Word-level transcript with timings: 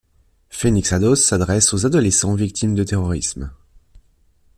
Phoenix 0.49 0.93
Ados 0.93 1.23
s’adresse 1.23 1.75
aux 1.75 1.85
adolescents 1.85 2.33
victimes 2.33 2.73
de 2.73 2.83
terrorisme. 2.83 3.51